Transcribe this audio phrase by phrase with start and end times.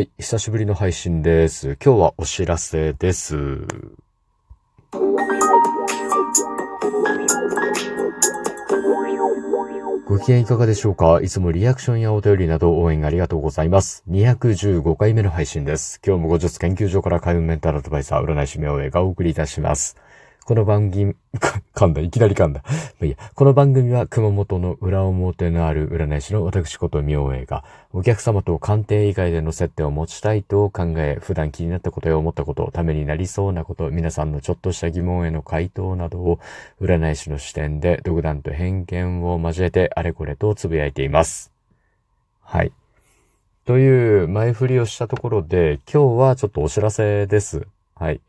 [0.00, 1.76] はい、久しぶりの配信です。
[1.84, 3.36] 今日はお知らせです。
[10.06, 11.20] ご機嫌いかがでしょうか？
[11.22, 14.02] いつもリアクションやお便りなど応援ありがとうございます。
[14.08, 16.00] 215回目の配信です。
[16.02, 19.98] 今日も後日研究所から海運メンタルアドバイザー占い師名親がお送りいたします。
[20.50, 21.14] この番組、
[21.76, 22.64] 噛んだ、いきなり噛んだ。
[22.64, 22.72] ま
[23.02, 27.62] あ、いいや、この番組は熊本の裏表のある占い師の私こと明恵が、
[27.92, 36.40] お客様と鑑定以外での接点を持ちたいと考え、普段気になったことや思ったこと、ためになりそうなこと、皆さんのちょっとした疑問への回答などを、
[36.80, 41.52] 占い師の視点で独断と偏見を交えてあれこれと呟いています。
[42.42, 42.72] はい。
[43.66, 47.68] という前振りをしたところで、今日はちょっとお知らせです。
[47.94, 48.20] はい。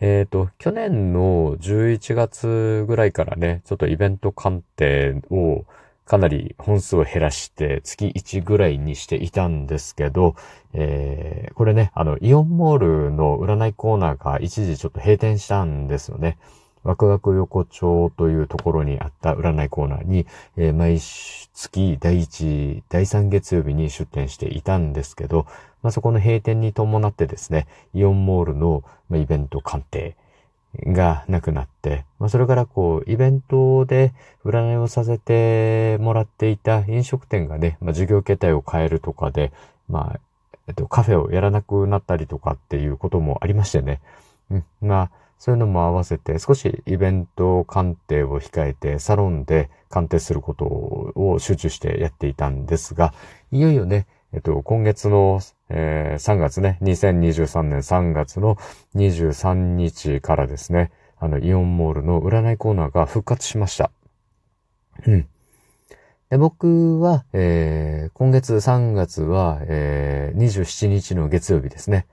[0.00, 5.64] えっ、ー、と、去年の11月ぐらいからね、ちょっとイベント鑑定を
[6.04, 10.36] かなり本数を減らして月1ぐらいにしていたんですけど、
[10.72, 16.38] えー、これね、あの、イオンモールの占いコーナーが一時ちょっと閉店したんですよね。
[16.86, 20.24] ワクワク横丁というところにあった占いコーナーに、
[20.56, 25.46] えー、毎月第1、第3月曜日に出店していたんですけど、
[25.82, 30.14] まあ、そこの閉店に伴ってですね、イオンモールのイベント鑑定
[30.86, 34.12] がなくなって、まあ、それからこう、イベントで
[34.44, 39.52] 占いをさせてもらっていた飲食店がね、まあ、事業形態を変えるとかで、
[39.88, 40.20] まあ、
[40.68, 44.00] えっと、カフェをやらなくなったりとかっていうこともありましてね。
[44.50, 53.12] うん、まあ、そういうのも合わせて少しイベント鑑定を控えてサロンで鑑定することを集中してやっていたんですが、
[53.52, 58.56] いよいよね、えっと、今月の、えー、3月ね、2023年3月の
[58.94, 63.90] 23日からですね、あの、イオンモールの占いコーナーが復活しました。
[65.06, 65.28] うん。
[66.28, 72.06] で僕は、えー、今月3月は、えー、27日の月曜日ですね、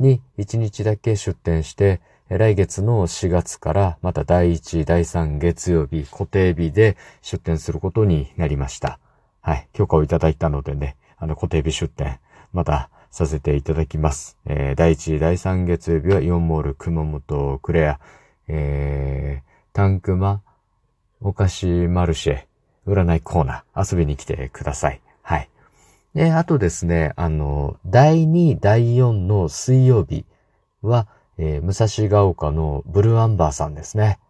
[0.00, 2.00] に1日だけ出店して、
[2.38, 8.98] 来月の4月からまた第1、第3月曜日、固定日で出店することになりました。
[9.42, 9.68] はい。
[9.74, 12.20] 許可をいただいたのでね、あの固定日出店、
[12.54, 14.38] またさせていただきます。
[14.46, 18.00] えー、第1、第3月曜日はイオンモール熊本クレア、
[18.48, 20.40] えー、タンクマ、
[21.20, 22.44] お菓子マルシェ、
[22.86, 25.02] 占いコーナー、遊びに来てください。
[25.20, 25.50] はい。
[26.14, 30.24] で、あとですね、あの、第2、第4の水曜日
[30.80, 31.08] は、
[31.44, 34.20] えー、武蔵ヶ丘のブルーアンバーさんですね。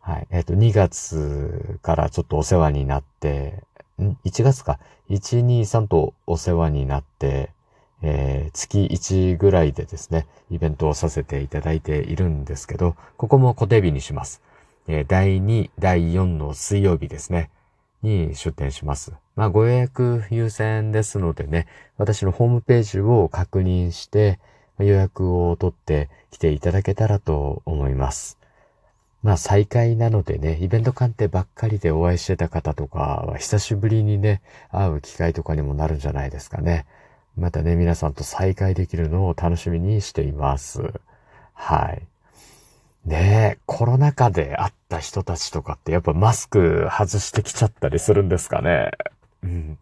[0.00, 0.28] はい。
[0.30, 3.64] えっ、ー、と、2月からちょっとお世話になって、
[3.98, 4.78] ん ?1 月か。
[5.08, 7.50] 1、2、3とお世話になって、
[8.02, 14.40] えー、月1ぐらいでですね、イベントをさせていただいているんですけど、ここも固定日にします。
[14.86, 17.50] えー、第2、第4の水曜日ですね、
[18.02, 19.12] に出店します。
[19.34, 21.66] まあ、ご予約優先ですのでね、
[21.98, 24.38] 私のホームページを確認して、
[24.82, 28.38] 予約を取って来ていただけたらと思います。
[29.22, 34.40] まあ再開なのでね、イベント鑑定ばっかりでお会いしてた方とかは久しぶりにね、
[34.70, 36.86] 会う機会とかにもなるんじゃないですかね。
[37.36, 40.82] またね、皆さんと再会できるのを楽しみにしています。
[41.54, 42.02] はい。
[43.04, 48.90] ねえ、コロナ禍で会った人たちとかってやっぱマスク外してきちゃったりするんですかね。
[49.42, 49.78] うん。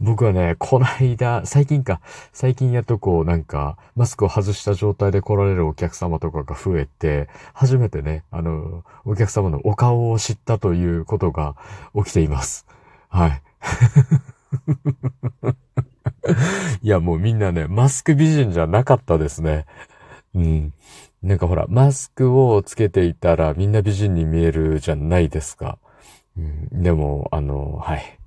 [0.00, 2.00] 僕はね、この間、最近か、
[2.32, 11.54] 最近やっとこう、なんか、マスクを外した状態で来られるお客様とかが増えて、初めてね、あの、お客様のお顔を知ったということが
[11.94, 12.66] 起きています。
[13.08, 13.42] はい。
[16.82, 19.66] いや、もうみんなね、マスク美人じゃなかったですね。
[20.34, 20.72] うん。
[21.22, 25.78] なんかほら、マスクをつけていたらみんな美人に見えるじゃないですか。
[26.36, 28.18] うん、でも、あの、はい。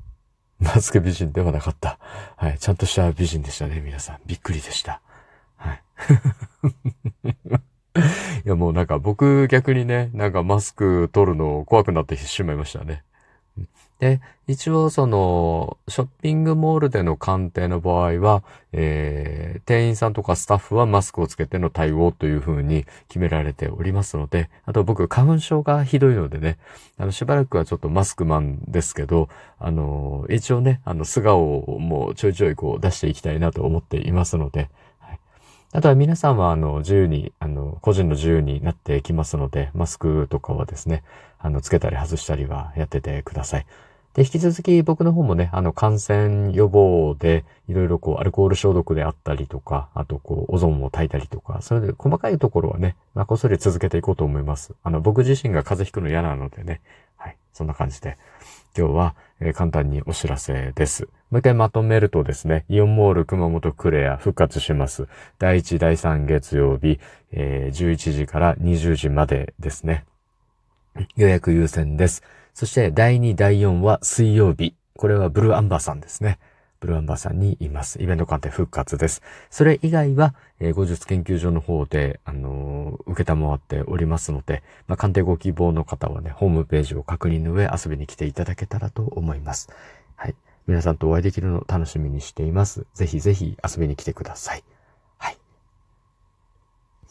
[0.60, 1.98] マスク美人ではなかった。
[2.36, 2.60] はい。
[2.60, 4.18] ちゃんとした美人でしたね、皆さん。
[4.26, 5.02] びっくりでした。
[5.58, 5.82] はい。
[8.46, 13.04] いや、もうなんか僕逆にね、なんかマスク取るの怖くなってしまいましたね。
[14.00, 26.58] で、一応その、ショッピングモールでの鑑定の場合は、えー、店員さんとかスタッフはマスクをつけての対応というふうに決められておりますので、あと僕、花粉症がひどいのでね、
[26.98, 29.28] あの、しばらくはちょっとマスクマンですけど、
[29.60, 34.70] あの、一応ね、あの、素顔をもうちょいちょいこう出していきたいなと思っていますので、
[35.72, 41.04] あとは皆さんは、あの、自由に、あの、個人の自由になっていきますので、マスクとかはですね、
[41.38, 43.68] あの、つけたり外したりはやっててください。
[44.14, 54.74] で、引き続き僕の方もね、あの、感染予防で、いろいろこう、アルコール消毒であったりとか、あとこう、オゾンを焚いたりとか、それで細かいところはね、まあ、こっそり続けていこうと思います。
[54.84, 56.82] あの、僕自身が風邪ひくの嫌なのでね、
[57.18, 57.38] はい。
[57.54, 58.18] そんな感じで。
[58.78, 61.04] 今日は、えー、簡単にお知らせです。
[61.30, 65.08] もう一回まとめるとですね、イオンモール熊本クレア復活します。
[65.38, 67.00] 第1、第3月曜日、
[67.32, 70.06] えー、11時から20時までですね。
[71.16, 72.24] 予約優先です。
[72.60, 74.76] そして第2、第4は水曜日。
[74.98, 76.40] これはブルーアンバーさんですね。
[76.82, 78.04] ブルーアンバーさんにいます。
[78.04, 79.22] イベント鑑定復活です。
[79.50, 89.70] それ以外は、えー、後日研究所の方で、あのー、受けたまわっておりますので、まあ、鑑定ご希望の方はね、ホームページを確認の上遊びに来ていただけたらと思います。
[90.18, 90.36] はい。
[90.68, 92.86] 皆さんとお会いできるのを楽しみにしています。
[92.94, 94.56] ぜひぜひ遊びに来てくださ。
[94.56, 94.66] い。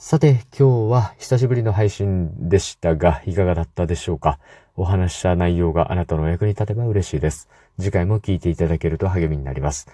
[0.00, 4.38] さて、今日は久しぶりの配信でしたが、いかがだったでしょうか？
[4.76, 7.48] お話した内容があなたのお役に立てば嬉しいです。
[7.80, 9.88] 次回も聞いていただけると励みになります。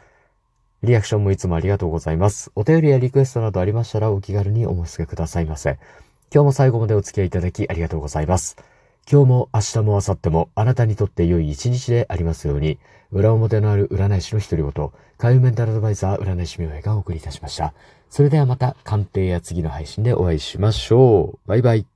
[0.83, 2.53] リアクションもいつもありがとうございます。
[2.55, 5.79] お便りやリクエストなどありましたらお気軽にお申し付けくださいませ。
[6.31, 8.59] 今日も最後までお付き合いいただきありがとうございます。
[9.11, 12.79] 今日も明日も明後日もあなたにとって良い一日でありますように、
[13.13, 17.75] 裏表のある占い師の一人ごと、海運メンタルアドバイザー占い師名がお送りいたしました。
[18.09, 21.49] それではまた鑑定や次の配信でお会いしましょう。
[21.49, 21.94] バイバイ。